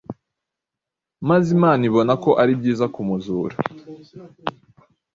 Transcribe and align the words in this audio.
maze 1.27 1.47
Imana 1.57 1.81
ibona 1.89 2.13
ko 2.23 2.31
ari 2.41 2.53
byiza 2.59 2.85
kumuzura 2.93 3.55